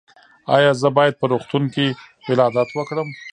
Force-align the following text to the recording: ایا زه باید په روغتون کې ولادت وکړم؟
ایا 0.55 0.71
زه 0.81 0.89
باید 0.97 1.13
په 1.19 1.25
روغتون 1.31 1.63
کې 1.73 1.85
ولادت 2.29 2.69
وکړم؟ 2.73 3.09